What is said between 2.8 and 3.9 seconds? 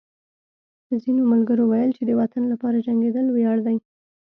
جنګېدل ویاړ دی